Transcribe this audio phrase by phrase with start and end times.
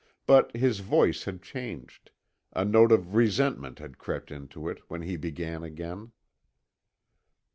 [0.25, 2.09] But his voice had changed,
[2.53, 6.11] a note of resentment had crept into it, when he began again.